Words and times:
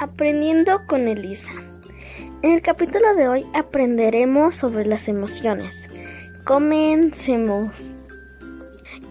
Aprendiendo 0.00 0.86
con 0.86 1.08
Elisa. 1.08 1.50
En 2.42 2.52
el 2.52 2.62
capítulo 2.62 3.16
de 3.16 3.26
hoy 3.26 3.46
aprenderemos 3.52 4.54
sobre 4.54 4.86
las 4.86 5.08
emociones. 5.08 5.88
Comencemos. 6.44 7.76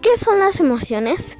¿Qué 0.00 0.16
son 0.16 0.38
las 0.38 0.60
emociones? 0.60 1.36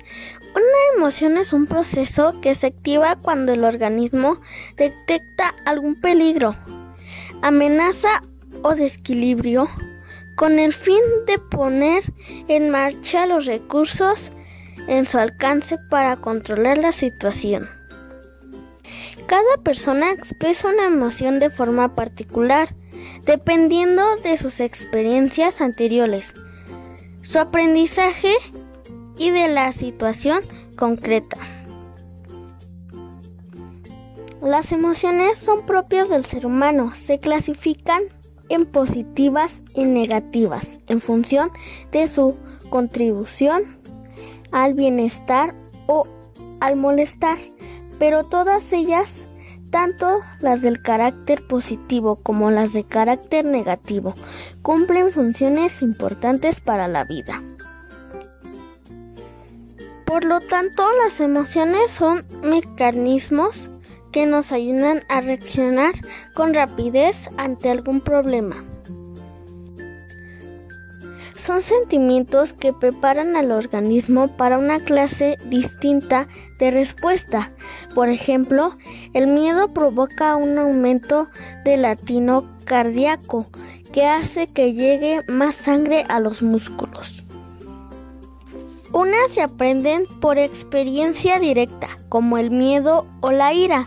Una 0.55 0.97
emoción 0.99 1.39
es 1.39 1.55
un 1.55 1.65
proceso 1.65 2.39
que 2.43 2.55
se 2.55 2.67
activa 2.67 3.17
cuando 3.17 3.55
el 3.55 3.65
organismo 3.65 4.39
detecta 4.77 5.55
algún 5.65 5.99
peligro, 5.99 6.55
amenaza 7.41 8.23
o 8.61 8.75
desequilibrio 8.75 9.67
con 10.37 10.59
el 10.59 10.75
fin 10.75 11.01
de 11.27 11.39
poner 11.39 12.05
en 12.49 12.69
marcha 12.69 13.25
los 13.25 13.47
recursos 13.47 14.31
en 14.89 15.07
su 15.07 15.17
alcance 15.17 15.79
para 15.89 16.17
controlar 16.17 16.77
la 16.77 16.93
situación. 16.93 17.78
Cada 19.29 19.59
persona 19.63 20.11
expresa 20.11 20.69
una 20.69 20.87
emoción 20.87 21.39
de 21.39 21.51
forma 21.51 21.95
particular, 21.95 22.75
dependiendo 23.27 24.17
de 24.25 24.39
sus 24.39 24.59
experiencias 24.59 25.61
anteriores, 25.61 26.33
su 27.21 27.39
aprendizaje 27.39 28.33
y 29.19 29.29
de 29.29 29.49
la 29.49 29.73
situación 29.73 30.41
concreta. 30.79 31.37
Las 34.41 34.73
emociones 34.73 35.37
son 35.37 35.67
propias 35.67 36.09
del 36.09 36.25
ser 36.25 36.47
humano, 36.47 36.95
se 36.95 37.21
clasifican 37.21 38.05
en 38.49 38.65
positivas 38.65 39.53
y 39.75 39.85
negativas 39.85 40.67
en 40.87 41.03
función 41.03 41.51
de 41.93 42.09
su 42.09 42.35
contribución 42.71 43.79
al 44.53 44.73
bienestar 44.73 45.55
o 45.87 46.07
al 46.61 46.77
molestar 46.77 47.37
pero 47.99 48.25
todas 48.25 48.73
ellas, 48.73 49.11
tanto 49.71 50.21
las 50.41 50.63
del 50.63 50.83
carácter 50.83 51.43
positivo 51.47 52.17
como 52.17 52.51
las 52.51 52.73
de 52.73 52.85
carácter 52.85 53.45
negativo, 53.45 54.15
cumplen 54.63 55.11
funciones 55.11 55.83
importantes 55.83 56.61
para 56.61 56.89
la 56.89 57.05
vida. 57.05 57.43
Por 60.07 60.25
lo 60.25 60.41
tanto, 60.41 60.85
las 61.05 61.21
emociones 61.21 61.91
son 61.91 62.25
mecanismos 62.43 63.71
que 64.11 64.27
nos 64.27 64.53
ayudan 64.53 65.03
a 65.11 65.21
reaccionar 65.21 65.93
con 66.35 66.55
rapidez 66.55 67.29
ante 67.37 67.71
algún 67.71 68.01
problema 68.01 68.65
son 71.49 71.63
sentimientos 71.63 72.53
que 72.53 72.75
preparan 72.75 73.35
al 73.35 73.53
organismo 73.53 74.29
para 74.37 74.59
una 74.59 74.81
clase 74.81 75.39
distinta 75.47 76.29
de 76.59 76.71
respuesta. 76.71 77.53
Por 77.95 78.09
ejemplo, 78.09 78.77
el 79.13 79.27
miedo 79.27 79.69
provoca 79.73 80.37
un 80.37 80.59
aumento 80.59 81.29
del 81.65 81.83
latino 81.83 82.45
cardíaco 82.65 83.47
que 83.93 84.07
hace 84.07 84.47
que 84.47 84.75
llegue 84.75 85.21
más 85.27 85.55
sangre 85.55 86.05
a 86.09 86.21
los 86.21 86.43
músculos. 86.43 87.25
Unas 88.93 89.33
se 89.33 89.43
aprenden 89.43 90.05
por 90.21 90.39
experiencia 90.39 91.39
directa, 91.39 91.89
como 92.09 92.39
el 92.39 92.51
miedo 92.51 93.07
o 93.21 93.33
la 93.33 93.53
ira, 93.53 93.87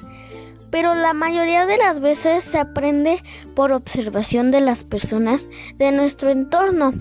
pero 0.72 0.96
la 0.96 1.14
mayoría 1.14 1.66
de 1.66 1.78
las 1.78 2.00
veces 2.00 2.44
se 2.44 2.58
aprende 2.58 3.22
por 3.56 3.72
observación 3.74 4.50
de 4.50 4.62
las 4.62 4.84
personas 4.84 5.46
de 5.78 5.92
nuestro 5.92 6.32
entorno. 6.32 6.94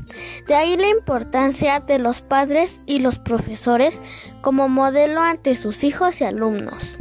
De 0.46 0.54
ahí 0.54 0.76
la 0.76 0.88
importancia 0.88 1.80
de 1.80 1.98
los 1.98 2.20
padres 2.20 2.80
y 2.84 2.98
los 2.98 3.18
profesores 3.18 4.02
como 4.42 4.68
modelo 4.68 5.20
ante 5.20 5.56
sus 5.56 5.84
hijos 5.84 6.20
y 6.20 6.24
alumnos. 6.24 6.98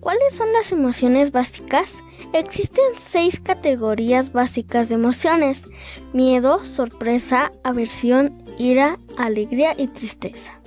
¿Cuáles 0.00 0.34
son 0.34 0.52
las 0.52 0.70
emociones 0.72 1.32
básicas? 1.32 1.94
Existen 2.32 2.84
seis 3.10 3.40
categorías 3.40 4.32
básicas 4.32 4.88
de 4.88 4.94
emociones. 4.94 5.64
Miedo, 6.12 6.64
sorpresa, 6.64 7.52
aversión, 7.64 8.42
ira, 8.58 8.98
alegría 9.16 9.74
y 9.76 9.86
tristeza. 9.88 10.57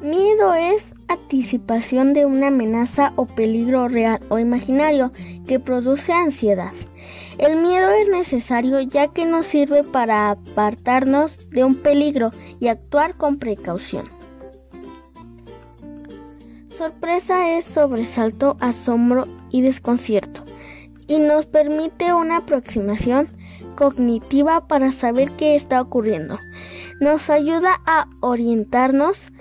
Miedo 0.00 0.54
es 0.54 0.84
anticipación 1.08 2.12
de 2.12 2.24
una 2.24 2.48
amenaza 2.48 3.12
o 3.16 3.26
peligro 3.26 3.88
real 3.88 4.20
o 4.28 4.38
imaginario 4.38 5.10
que 5.44 5.58
produce 5.58 6.12
ansiedad. 6.12 6.72
El 7.38 7.56
miedo 7.56 7.90
es 7.90 8.08
necesario 8.08 8.80
ya 8.80 9.08
que 9.08 9.24
nos 9.24 9.46
sirve 9.46 9.82
para 9.82 10.30
apartarnos 10.30 11.50
de 11.50 11.64
un 11.64 11.74
peligro 11.74 12.30
y 12.60 12.68
actuar 12.68 13.16
con 13.16 13.38
precaución. 13.38 14.04
Sorpresa 16.68 17.58
es 17.58 17.64
sobresalto, 17.64 18.56
asombro 18.60 19.24
y 19.50 19.62
desconcierto 19.62 20.44
y 21.08 21.18
nos 21.18 21.46
permite 21.46 22.14
una 22.14 22.36
aproximación 22.36 23.26
cognitiva 23.74 24.68
para 24.68 24.92
saber 24.92 25.32
qué 25.32 25.56
está 25.56 25.80
ocurriendo. 25.80 26.38
Nos 27.00 27.30
ayuda 27.30 27.80
a 27.84 28.08
orientarnos 28.20 29.32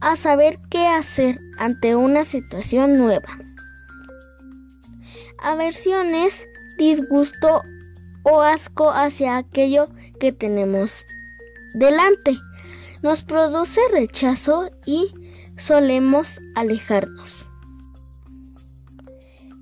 a 0.00 0.16
saber 0.16 0.58
qué 0.70 0.86
hacer 0.86 1.40
ante 1.58 1.96
una 1.96 2.24
situación 2.24 2.98
nueva. 2.98 3.38
Aversiones, 5.42 6.46
disgusto 6.78 7.62
o 8.24 8.40
asco 8.40 8.90
hacia 8.90 9.36
aquello 9.36 9.88
que 10.18 10.32
tenemos 10.32 11.06
delante. 11.74 12.36
Nos 13.02 13.22
produce 13.22 13.80
rechazo 13.92 14.70
y 14.84 15.12
solemos 15.56 16.40
alejarnos. 16.54 17.46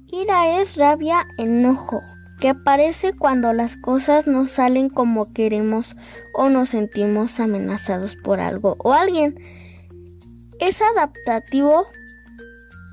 Ira 0.07 0.61
es 0.61 0.77
rabia, 0.77 1.25
enojo, 1.39 2.01
que 2.41 2.49
aparece 2.49 3.15
cuando 3.15 3.53
las 3.53 3.77
cosas 3.77 4.27
no 4.27 4.47
salen 4.47 4.89
como 4.89 5.33
queremos 5.33 5.97
o 6.37 6.49
nos 6.49 6.71
sentimos 6.71 7.41
amenazados 7.41 8.17
por 8.17 8.41
algo 8.41 8.77
o 8.79 8.93
alguien. 8.93 9.35
Es 10.65 10.81
adaptativo 10.81 11.87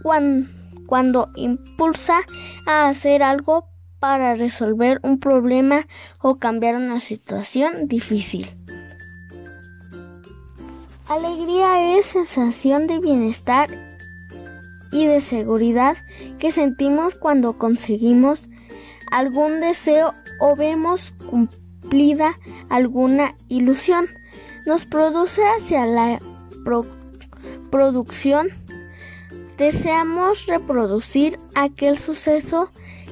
cuando, 0.04 1.30
impulsa 1.38 2.20
a 2.68 2.90
hacer 2.90 3.24
algo 3.24 3.70
para 4.02 4.36
resolver 4.36 5.00
un 5.04 5.22
problema 5.22 5.88
o 6.20 6.36
cambiar 6.36 6.76
una 6.76 7.00
situación 7.00 7.88
difícil. 7.88 8.46
Alegría 11.08 11.98
es 11.98 12.08
sensación 12.08 12.88
de 12.88 13.00
bienestar 13.00 13.70
y 14.92 15.06
de 15.06 15.22
seguridad 15.22 15.96
que 16.40 16.52
sentimos 16.52 17.16
cuando 17.16 17.58
conseguimos 17.58 18.50
algún 19.12 19.62
deseo 19.62 20.14
o 20.42 20.58
vemos 20.58 21.14
cumplida 21.26 22.38
alguna 22.68 23.34
ilusión. 23.48 24.08
Nos 24.66 24.84
produce 24.86 25.42
hacia 25.58 25.86
la 25.86 26.20
producción, 27.70 28.50
deseamos 29.58 30.46
reproducir 30.48 31.40
aquel 31.56 31.98
suceso 31.98 32.70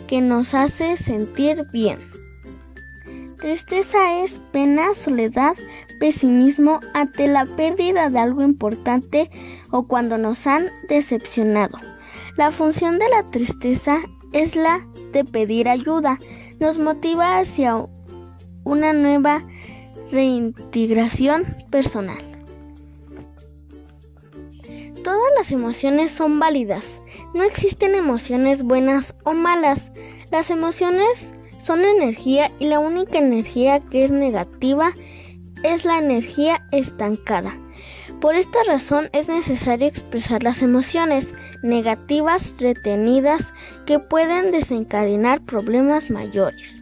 que 0.08 0.22
nos 0.22 0.54
hace 0.54 0.98
sentir 0.98 1.66
bien. 1.72 2.00
Tristeza 3.38 4.22
es 4.24 4.42
pena, 4.52 4.94
soledad, 4.96 5.56
pesimismo 6.00 6.80
ante 6.94 7.28
la 7.28 7.46
pérdida 7.46 8.10
de 8.10 8.20
algo 8.20 8.42
importante 8.42 9.30
o 9.72 9.88
cuando 9.88 10.18
nos 10.18 10.46
han 10.48 10.66
decepcionado. 10.90 11.78
La 12.36 12.52
función 12.52 13.00
de 13.00 13.10
la 13.10 13.24
tristeza 13.32 14.00
es 14.34 14.56
la 14.56 14.86
de 15.14 15.24
pedir 15.26 15.70
ayuda. 15.70 16.20
Nos 16.60 16.80
motiva 16.80 17.40
hacia 17.40 17.86
una 18.64 18.94
nueva 18.94 19.44
reintegración 20.12 21.46
personal. 21.70 22.29
Las 25.40 25.52
emociones 25.54 26.12
son 26.12 26.38
válidas. 26.38 27.02
No 27.34 27.44
existen 27.44 27.96
emociones 27.96 28.62
buenas 28.62 29.16
o 29.24 29.32
malas. 29.32 29.90
Las 30.32 30.50
emociones 30.50 31.34
son 31.64 31.86
energía 31.86 32.52
y 32.60 32.66
la 32.68 32.80
única 32.80 33.20
energía 33.20 33.80
que 33.80 34.04
es 34.04 34.12
negativa 34.12 34.92
es 35.64 35.86
la 35.86 35.98
energía 35.98 36.68
estancada. 36.74 37.58
Por 38.20 38.36
esta 38.36 38.60
razón 38.68 39.08
es 39.14 39.30
necesario 39.30 39.88
expresar 39.88 40.44
las 40.44 40.62
emociones 40.62 41.34
negativas 41.64 42.54
retenidas 42.58 43.54
que 43.86 43.98
pueden 43.98 44.52
desencadenar 44.52 45.40
problemas 45.46 46.10
mayores. 46.10 46.82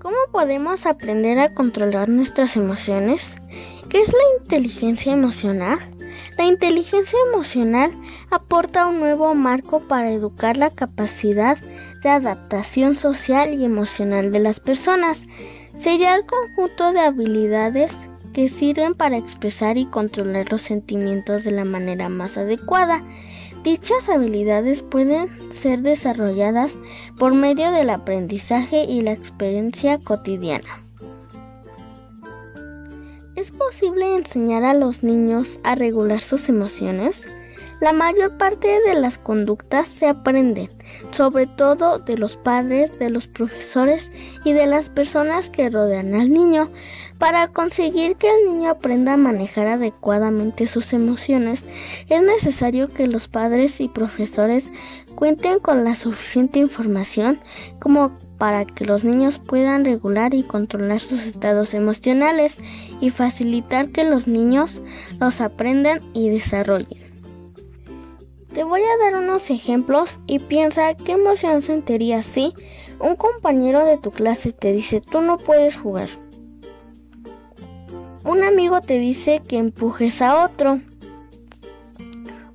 ¿Cómo 0.00 0.16
podemos 0.30 0.86
aprender 0.86 1.40
a 1.40 1.52
controlar 1.52 2.08
nuestras 2.08 2.56
emociones? 2.56 3.36
¿Qué 3.92 4.00
es 4.00 4.08
la 4.08 4.42
inteligencia 4.42 5.12
emocional? 5.12 5.78
La 6.38 6.46
inteligencia 6.46 7.18
emocional 7.28 7.92
aporta 8.30 8.86
un 8.86 9.00
nuevo 9.00 9.34
marco 9.34 9.80
para 9.80 10.10
educar 10.10 10.56
la 10.56 10.70
capacidad 10.70 11.58
de 12.02 12.08
adaptación 12.08 12.96
social 12.96 13.52
y 13.52 13.66
emocional 13.66 14.32
de 14.32 14.38
las 14.40 14.60
personas. 14.60 15.26
Sería 15.76 16.14
el 16.14 16.24
conjunto 16.24 16.94
de 16.94 17.00
habilidades 17.00 17.92
que 18.32 18.48
sirven 18.48 18.94
para 18.94 19.18
expresar 19.18 19.76
y 19.76 19.84
controlar 19.84 20.50
los 20.50 20.62
sentimientos 20.62 21.44
de 21.44 21.50
la 21.50 21.66
manera 21.66 22.08
más 22.08 22.38
adecuada. 22.38 23.04
Dichas 23.62 24.08
habilidades 24.08 24.80
pueden 24.80 25.28
ser 25.52 25.82
desarrolladas 25.82 26.78
por 27.18 27.34
medio 27.34 27.70
del 27.72 27.90
aprendizaje 27.90 28.84
y 28.84 29.02
la 29.02 29.12
experiencia 29.12 29.98
cotidiana. 29.98 30.81
¿Es 33.42 33.50
posible 33.50 34.14
enseñar 34.14 34.62
a 34.62 34.72
los 34.72 35.02
niños 35.02 35.58
a 35.64 35.74
regular 35.74 36.20
sus 36.20 36.48
emociones? 36.48 37.26
La 37.80 37.92
mayor 37.92 38.38
parte 38.38 38.78
de 38.86 38.94
las 38.94 39.18
conductas 39.18 39.88
se 39.88 40.06
aprenden, 40.06 40.68
sobre 41.10 41.46
todo 41.46 41.98
de 41.98 42.16
los 42.16 42.36
padres, 42.36 42.98
de 42.98 43.10
los 43.10 43.26
profesores 43.26 44.10
y 44.44 44.52
de 44.52 44.66
las 44.66 44.88
personas 44.88 45.50
que 45.50 45.70
rodean 45.70 46.14
al 46.14 46.30
niño. 46.30 46.68
Para 47.18 47.48
conseguir 47.48 48.16
que 48.16 48.28
el 48.28 48.46
niño 48.46 48.70
aprenda 48.70 49.12
a 49.12 49.16
manejar 49.16 49.68
adecuadamente 49.68 50.66
sus 50.66 50.92
emociones, 50.92 51.64
es 52.08 52.22
necesario 52.22 52.88
que 52.88 53.06
los 53.06 53.28
padres 53.28 53.80
y 53.80 53.88
profesores 53.88 54.70
cuenten 55.14 55.60
con 55.60 55.84
la 55.84 55.94
suficiente 55.94 56.58
información 56.58 57.38
como 57.78 58.10
para 58.38 58.64
que 58.64 58.84
los 58.84 59.04
niños 59.04 59.38
puedan 59.38 59.84
regular 59.84 60.34
y 60.34 60.42
controlar 60.42 60.98
sus 60.98 61.22
estados 61.24 61.74
emocionales 61.74 62.56
y 63.00 63.10
facilitar 63.10 63.90
que 63.90 64.02
los 64.02 64.26
niños 64.26 64.82
los 65.20 65.40
aprendan 65.40 66.00
y 66.12 66.28
desarrollen. 66.28 67.01
Te 68.54 68.64
voy 68.64 68.82
a 68.82 68.98
dar 68.98 69.22
unos 69.22 69.48
ejemplos 69.48 70.20
y 70.26 70.38
piensa 70.38 70.94
qué 70.94 71.12
emoción 71.12 71.62
sentirías 71.62 72.26
si 72.26 72.52
un 73.00 73.16
compañero 73.16 73.86
de 73.86 73.96
tu 73.96 74.10
clase 74.10 74.52
te 74.52 74.72
dice 74.72 75.00
tú 75.00 75.22
no 75.22 75.38
puedes 75.38 75.76
jugar. 75.78 76.10
Un 78.24 78.44
amigo 78.44 78.82
te 78.82 78.98
dice 78.98 79.40
que 79.48 79.56
empujes 79.56 80.20
a 80.20 80.44
otro. 80.44 80.80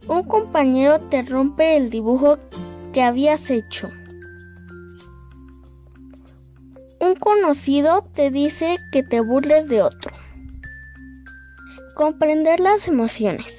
Un 0.08 0.24
compañero 0.24 1.00
te 1.00 1.24
rompe 1.24 1.76
el 1.76 1.90
dibujo 1.90 2.38
que 2.94 3.02
habías 3.02 3.50
hecho. 3.50 3.90
Un 7.02 7.16
conocido 7.16 8.04
te 8.14 8.30
dice 8.30 8.78
que 8.92 9.02
te 9.02 9.20
burles 9.20 9.68
de 9.68 9.82
otro. 9.82 10.12
Comprender 11.96 12.60
las 12.60 12.88
emociones. 12.88 13.56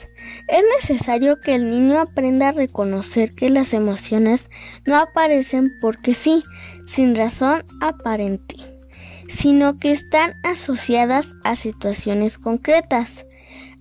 Es 0.49 0.65
necesario 0.81 1.41
que 1.41 1.55
el 1.55 1.71
niño 1.71 2.01
aprenda 2.01 2.49
a 2.49 2.53
reconocer 2.53 3.35
que 3.35 3.51
las 3.51 3.75
emociones 3.75 4.49
no 4.87 4.97
aparecen 4.97 5.69
porque 5.83 6.15
sí, 6.15 6.43
sin 6.87 7.15
razón 7.15 7.65
aparente, 7.83 8.57
sino 9.29 9.79
que 9.79 9.93
están 9.93 10.33
asociadas 10.43 11.35
a 11.45 11.55
situaciones 11.55 12.39
concretas. 12.39 13.27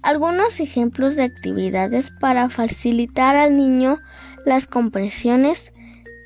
Algunos 0.01 0.59
ejemplos 0.59 1.15
de 1.15 1.23
actividades 1.23 2.11
para 2.19 2.49
facilitar 2.49 3.37
al 3.37 3.55
niño 3.55 3.99
las 4.45 4.67
comprensiones 4.67 5.71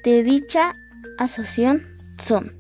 de 0.04 0.24
dicha 0.24 0.74
asociación 1.20 1.86
son 2.18 2.52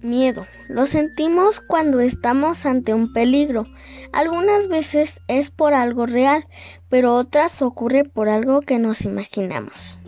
miedo. 0.00 0.46
Lo 0.68 0.86
sentimos 0.86 1.60
cuando 1.60 2.00
estamos 2.00 2.66
ante 2.66 2.94
un 2.94 3.12
peligro. 3.12 3.64
Algunas 4.12 4.68
veces 4.68 5.20
es 5.26 5.50
por 5.50 5.72
algo 5.72 6.06
real, 6.06 6.46
pero 6.88 7.14
otras 7.14 7.62
ocurre 7.62 8.04
por 8.04 8.28
algo 8.28 8.60
que 8.60 8.78
nos 8.78 9.02
imaginamos. 9.02 9.98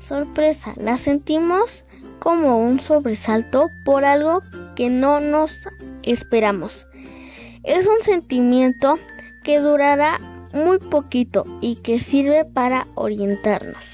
Sorpresa. 0.00 0.74
La 0.76 0.96
sentimos 0.98 1.84
como 2.20 2.58
un 2.58 2.78
sobresalto 2.78 3.66
por 3.84 4.04
algo 4.04 4.42
que 4.76 4.88
no 4.88 5.20
nos 5.20 5.68
esperamos. 6.02 6.86
Es 7.64 7.86
un 7.86 8.00
sentimiento 8.02 8.98
que 9.42 9.58
durará 9.58 10.20
muy 10.52 10.78
poquito 10.78 11.44
y 11.60 11.76
que 11.76 11.98
sirve 11.98 12.44
para 12.44 12.86
orientarnos. 12.94 13.84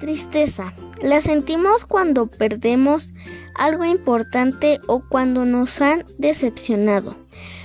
Tristeza. 0.00 0.72
La 1.02 1.20
sentimos 1.22 1.84
cuando 1.86 2.26
perdemos 2.26 3.12
algo 3.54 3.84
importante 3.84 4.80
o 4.86 5.00
cuando 5.00 5.46
nos 5.46 5.80
han 5.80 6.04
decepcionado. 6.18 7.16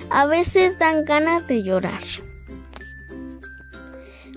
A 0.10 0.26
veces 0.26 0.78
dan 0.80 1.04
ganas 1.04 1.48
de 1.48 1.64
llorar. 1.64 2.02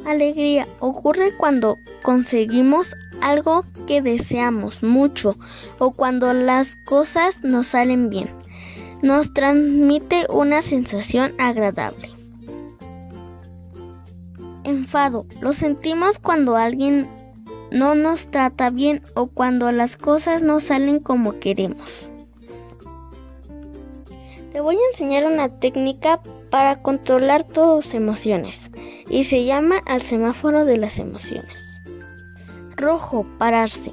Alegría 0.05 0.67
ocurre 0.81 1.31
cuando 1.39 1.77
conseguimos 2.03 2.95
algo 3.21 3.65
que 3.87 4.03
deseamos 4.03 4.83
mucho 4.83 5.37
o 5.79 5.93
cuando 5.93 6.33
las 6.33 6.75
cosas 6.87 7.45
nos 7.45 7.69
salen 7.69 8.11
bien. 8.11 8.31
Nos 9.03 9.33
transmite 9.33 10.27
una 10.29 10.63
sensación 10.63 11.35
agradable. 11.39 12.11
Enfado. 14.65 15.27
Lo 15.41 15.53
sentimos 15.53 16.19
cuando 16.19 16.57
alguien 16.57 17.09
no 17.71 17.95
nos 17.95 18.31
trata 18.31 18.71
bien 18.71 19.03
o 19.15 19.27
cuando 19.27 19.71
las 19.73 19.97
cosas 19.97 20.43
no 20.43 20.61
salen 20.61 21.01
como 21.01 21.39
queremos. 21.39 22.09
Te 24.53 24.61
voy 24.61 24.77
a 24.77 24.87
enseñar 24.93 25.27
una 25.27 25.49
técnica 25.61 26.21
para 26.51 26.83
controlar 26.83 27.45
tus 27.45 27.95
emociones 27.95 28.71
y 29.09 29.25
se 29.25 29.45
llama 29.45 29.79
al 29.87 30.01
semáforo 30.01 30.65
de 30.65 30.79
las 30.79 30.99
emociones. 30.99 31.81
Rojo, 32.77 33.27
pararse. 33.39 33.93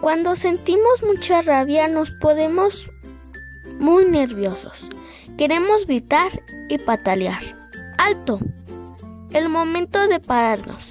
Cuando 0.00 0.34
sentimos 0.34 1.02
mucha 1.02 1.42
rabia 1.42 1.88
nos 1.88 2.10
podemos 2.10 2.90
muy 3.78 4.04
nerviosos. 4.04 4.88
Queremos 5.36 5.86
gritar 5.86 6.42
y 6.68 6.78
patalear. 6.78 7.42
Alto. 7.98 8.38
El 9.32 9.48
momento 9.48 10.08
de 10.08 10.20
pararnos. 10.20 10.89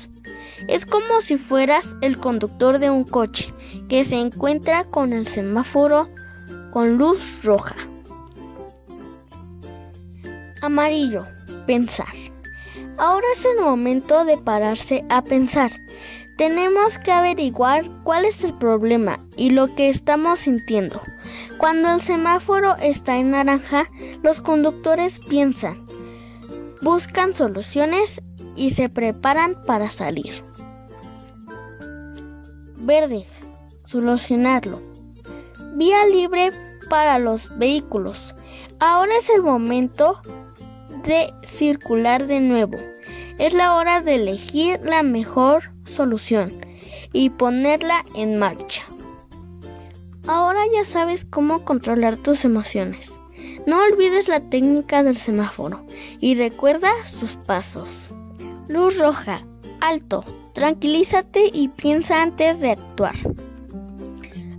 Es 0.67 0.85
como 0.85 1.21
si 1.21 1.37
fueras 1.37 1.95
el 2.01 2.17
conductor 2.17 2.79
de 2.79 2.89
un 2.89 3.03
coche 3.03 3.53
que 3.87 4.05
se 4.05 4.19
encuentra 4.19 4.85
con 4.85 5.13
el 5.13 5.27
semáforo 5.27 6.09
con 6.71 6.97
luz 6.97 7.43
roja. 7.43 7.75
Amarillo, 10.61 11.25
pensar. 11.65 12.13
Ahora 12.97 13.25
es 13.33 13.45
el 13.45 13.61
momento 13.61 14.25
de 14.25 14.37
pararse 14.37 15.05
a 15.09 15.23
pensar. 15.23 15.71
Tenemos 16.37 16.97
que 16.99 17.11
averiguar 17.11 17.85
cuál 18.03 18.25
es 18.25 18.43
el 18.43 18.53
problema 18.53 19.19
y 19.37 19.51
lo 19.51 19.73
que 19.75 19.89
estamos 19.89 20.39
sintiendo. 20.39 21.01
Cuando 21.57 21.93
el 21.93 22.01
semáforo 22.01 22.75
está 22.77 23.17
en 23.17 23.31
naranja, 23.31 23.89
los 24.23 24.41
conductores 24.41 25.19
piensan, 25.27 25.85
buscan 26.81 27.33
soluciones 27.33 28.21
y 28.55 28.71
se 28.71 28.89
preparan 28.89 29.55
para 29.65 29.89
salir. 29.91 30.48
Verde. 32.79 33.25
Solucionarlo. 33.85 34.81
Vía 35.75 36.05
libre 36.07 36.51
para 36.89 37.19
los 37.19 37.57
vehículos. 37.57 38.33
Ahora 38.79 39.17
es 39.17 39.29
el 39.29 39.43
momento 39.43 40.21
de 41.03 41.33
circular 41.45 42.27
de 42.27 42.39
nuevo. 42.39 42.77
Es 43.37 43.53
la 43.53 43.75
hora 43.75 44.01
de 44.01 44.15
elegir 44.15 44.79
la 44.83 45.03
mejor 45.03 45.71
solución 45.85 46.53
y 47.13 47.29
ponerla 47.29 48.05
en 48.15 48.37
marcha. 48.37 48.83
Ahora 50.27 50.61
ya 50.73 50.85
sabes 50.85 51.25
cómo 51.25 51.65
controlar 51.65 52.15
tus 52.17 52.45
emociones. 52.45 53.11
No 53.65 53.81
olvides 53.81 54.27
la 54.27 54.39
técnica 54.49 55.03
del 55.03 55.17
semáforo 55.17 55.85
y 56.19 56.35
recuerda 56.35 56.91
sus 57.05 57.35
pasos. 57.35 58.13
Luz 58.67 58.97
roja, 58.97 59.43
alto, 59.81 60.23
Tranquilízate 60.59 61.51
y 61.53 61.69
piensa 61.69 62.21
antes 62.21 62.59
de 62.59 62.71
actuar. 62.71 63.15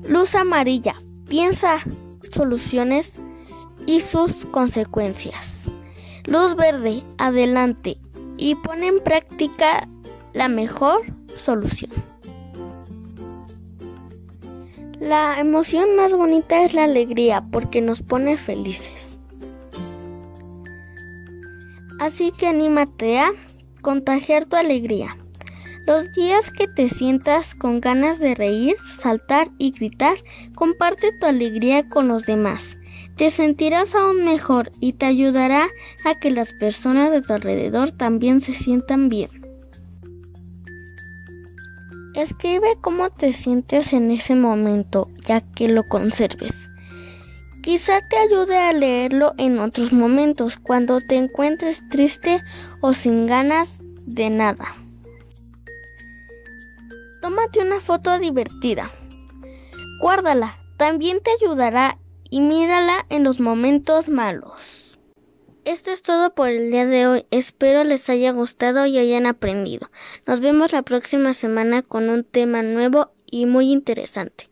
Luz 0.09 0.35
amarilla. 0.35 0.95
Piensa 1.29 1.81
soluciones 2.31 3.21
y 3.85 4.01
sus 4.01 4.47
consecuencias. 4.47 5.67
Luz 6.25 6.57
verde. 6.57 7.03
Adelante 7.19 7.99
y 8.39 8.55
pone 8.55 8.87
en 8.87 9.01
práctica 9.01 9.87
la 10.33 10.49
mejor 10.49 11.03
solución. 11.37 11.91
La 15.01 15.39
emoción 15.39 15.97
más 15.97 16.15
bonita 16.15 16.65
es 16.65 16.73
la 16.73 16.85
alegría 16.85 17.45
porque 17.53 17.83
nos 17.83 18.01
pone 18.01 18.39
felices. 18.39 19.19
Así 21.99 22.33
que 22.33 22.47
anímate 22.47 23.19
a 23.19 23.33
contagiar 23.83 24.47
tu 24.47 24.57
alegría. 24.57 25.19
Los 25.87 26.13
días 26.13 26.51
que 26.51 26.69
te 26.69 26.89
sientas 26.89 27.55
con 27.55 27.81
ganas 27.81 28.19
de 28.19 28.35
reír, 28.35 28.77
saltar 28.87 29.49
y 29.59 29.73
gritar, 29.73 30.19
comparte 30.55 31.11
tu 31.19 31.27
alegría 31.27 31.89
con 31.89 32.09
los 32.09 32.27
demás. 32.27 32.77
Te 33.17 33.31
sentirás 33.31 33.95
aún 33.95 34.25
mejor 34.25 34.71
y 34.81 34.93
te 34.93 35.07
ayudará 35.07 35.69
a 36.05 36.19
que 36.19 36.31
las 36.31 36.53
personas 36.53 37.13
de 37.13 37.23
tu 37.23 37.33
alrededor 37.33 37.93
también 37.93 38.41
se 38.41 38.55
sientan 38.55 39.09
bien. 39.09 39.31
Escribe 42.15 42.77
cómo 42.81 43.11
te 43.11 43.33
sientes 43.33 43.93
en 43.93 44.11
ese 44.11 44.35
momento, 44.35 45.09
ya 45.25 45.41
que 45.41 45.69
lo 45.69 45.85
conserves. 45.85 46.53
Quizá 47.63 48.01
te 48.09 48.17
ayude 48.17 48.57
a 48.57 48.73
leerlo 48.73 49.35
en 49.39 49.59
otros 49.59 49.93
momentos, 49.93 50.57
cuando 50.57 51.01
te 51.01 51.17
encuentres 51.17 51.83
triste 51.89 52.43
o 52.81 52.95
sin 52.95 53.27
ganas 53.27 53.81
de 54.07 54.31
nada. 54.31 54.80
Tómate 57.21 57.61
una 57.61 57.81
foto 57.81 58.19
divertida. 58.19 58.91
Guárdala, 60.01 60.59
también 60.79 61.21
te 61.21 61.31
ayudará 61.31 61.99
y 62.31 62.41
mírala 62.41 63.05
en 63.11 63.25
los 63.25 63.41
momentos 63.41 64.09
malos. 64.09 64.99
Esto 65.67 65.91
es 65.91 66.03
todo 66.03 66.35
por 66.35 66.49
el 66.49 66.71
día 66.71 66.87
de 66.87 67.07
hoy. 67.07 67.27
Espero 67.31 67.85
les 67.85 68.09
haya 68.09 68.33
gustado 68.33 68.87
y 68.87 68.97
hayan 68.97 69.27
aprendido. 69.27 69.91
Nos 70.27 70.41
vemos 70.41 70.73
la 70.73 70.83
próxima 70.83 71.35
semana 71.35 71.83
con 71.83 72.09
un 72.09 72.25
tema 72.25 72.63
nuevo 72.63 73.13
y 73.31 73.45
muy 73.45 73.71
interesante. 73.71 74.49